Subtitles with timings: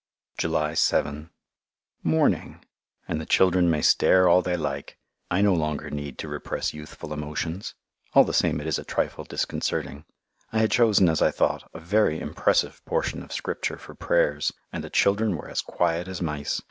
[0.35, 1.29] July 7
[2.01, 2.65] Morning!
[3.07, 4.97] And the children may stare all they like.
[5.29, 7.75] I no longer need to repress youthful emotions.
[8.15, 10.05] All the same it is a trifle disconcerting.
[10.51, 14.83] I had chosen, as I thought, a very impressive portion of Scripture for Prayers, and
[14.83, 16.59] the children were as quiet as mice.